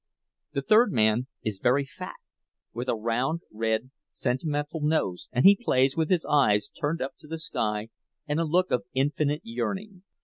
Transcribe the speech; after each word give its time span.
The 0.53 0.63
third 0.63 0.91
man 0.91 1.27
is 1.43 1.59
very 1.61 1.85
fat, 1.85 2.15
with 2.73 2.89
a 2.89 2.95
round, 2.95 3.41
red, 3.51 3.91
sentimental 4.09 4.81
nose, 4.81 5.29
and 5.31 5.45
he 5.45 5.55
plays 5.55 5.95
with 5.95 6.09
his 6.09 6.25
eyes 6.25 6.69
turned 6.69 7.03
up 7.03 7.15
to 7.19 7.27
the 7.27 7.37
sky 7.37 7.89
and 8.27 8.39
a 8.39 8.43
look 8.43 8.71
of 8.71 8.85
infinite 8.95 9.41
yearning. 9.43 10.01